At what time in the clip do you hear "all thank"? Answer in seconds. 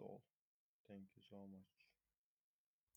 0.00-1.08